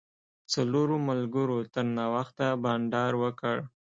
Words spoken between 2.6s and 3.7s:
بانډار وکړ.